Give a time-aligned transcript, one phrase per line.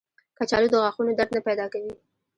[0.37, 1.93] کچالو د غاښونو درد نه پیدا کوي